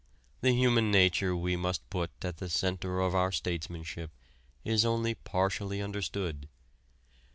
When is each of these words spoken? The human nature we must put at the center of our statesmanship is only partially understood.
The 0.41 0.51
human 0.51 0.89
nature 0.89 1.35
we 1.35 1.55
must 1.55 1.87
put 1.91 2.09
at 2.23 2.37
the 2.37 2.49
center 2.49 3.01
of 3.01 3.13
our 3.13 3.31
statesmanship 3.31 4.09
is 4.65 4.83
only 4.83 5.13
partially 5.13 5.79
understood. 5.79 6.49